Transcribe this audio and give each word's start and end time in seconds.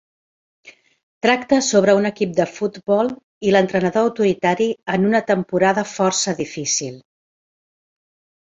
Tracta 1.25 1.59
sobre 1.67 1.93
un 1.99 2.09
equip 2.09 2.33
de 2.39 2.47
futbol 2.55 3.11
i 3.49 3.53
l'entrenador 3.57 4.07
autoritari 4.09 4.71
en 4.97 5.07
una 5.11 5.23
temporada 5.31 5.85
força 5.95 6.37
difícil. 6.41 7.01